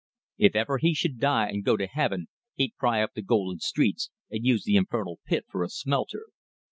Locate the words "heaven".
1.85-2.25